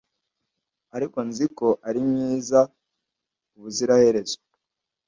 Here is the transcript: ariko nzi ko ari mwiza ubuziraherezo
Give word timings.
ariko 0.95 1.17
nzi 1.27 1.45
ko 1.57 1.67
ari 1.87 1.99
mwiza 2.07 2.59
ubuziraherezo 3.55 4.37